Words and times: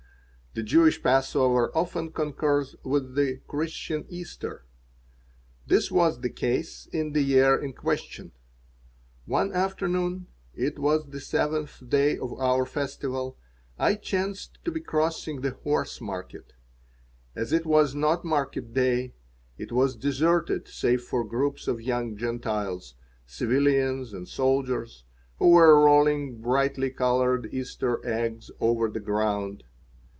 The 0.53 0.63
Jewish 0.63 1.01
Passover 1.01 1.71
often 1.73 2.11
concurs 2.11 2.75
with 2.83 3.15
the 3.15 3.39
Christian 3.47 4.05
Easter. 4.09 4.65
This 5.65 5.89
was 5.89 6.19
the 6.19 6.29
case 6.29 6.87
in 6.87 7.13
the 7.13 7.21
year 7.21 7.55
in 7.57 7.71
question. 7.71 8.33
One 9.23 9.53
afternoon 9.53 10.27
it 10.53 10.77
was 10.77 11.05
the 11.07 11.21
seventh 11.21 11.81
day 11.87 12.17
of 12.17 12.37
our 12.37 12.65
festival 12.65 13.37
I 13.79 13.95
chanced 13.95 14.59
to 14.65 14.71
be 14.71 14.81
crossing 14.81 15.39
the 15.39 15.51
Horse 15.51 16.01
market. 16.01 16.51
As 17.33 17.53
it 17.53 17.65
was 17.65 17.95
not 17.95 18.25
market 18.25 18.73
day, 18.73 19.13
it 19.57 19.71
was 19.71 19.95
deserted 19.95 20.67
save 20.67 21.01
for 21.01 21.23
groups 21.23 21.69
of 21.69 21.81
young 21.81 22.17
Gentiles, 22.17 22.95
civilians 23.25 24.11
and 24.11 24.27
soldiers, 24.27 25.05
who 25.39 25.47
were 25.51 25.79
rolling 25.81 26.41
brightly 26.41 26.89
colored 26.89 27.47
Easter 27.53 28.05
eggs 28.05 28.51
over 28.59 28.89
the 28.89 28.99
ground. 28.99 29.63